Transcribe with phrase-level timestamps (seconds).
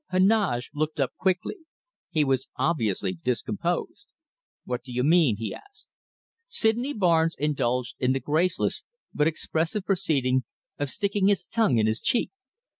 [0.09, 1.57] Heneage looked up quickly.
[2.09, 4.07] He was obviously discomposed.
[4.65, 5.89] "What do you mean?" he asked.
[6.47, 8.81] Sydney Barnes indulged in the graceless
[9.13, 10.43] but expressive proceeding
[10.79, 12.31] of sticking his tongue in his cheek.